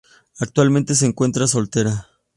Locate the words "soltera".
1.45-2.07